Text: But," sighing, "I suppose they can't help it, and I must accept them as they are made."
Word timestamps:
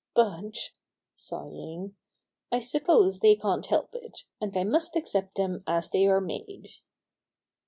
But," 0.15 0.71
sighing, 1.13 1.95
"I 2.51 2.59
suppose 2.59 3.19
they 3.19 3.35
can't 3.35 3.67
help 3.67 3.91
it, 3.93 4.23
and 4.41 4.57
I 4.57 4.63
must 4.63 4.95
accept 4.95 5.35
them 5.35 5.63
as 5.67 5.91
they 5.91 6.07
are 6.07 6.19
made." 6.19 6.69